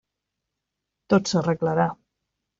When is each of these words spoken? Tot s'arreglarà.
Tot 1.15 1.31
s'arreglarà. 1.33 1.89